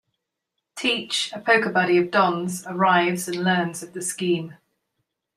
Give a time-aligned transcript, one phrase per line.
[0.75, 4.55] Teach, a poker buddy of Don's, arrives and learns of the scheme.